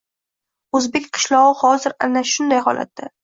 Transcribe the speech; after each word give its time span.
O‘zbek 0.79 1.05
qishlog‘i 1.17 1.59
hozir 1.61 1.95
aynan 2.07 2.27
shunday 2.33 2.65
holatda 2.71 3.13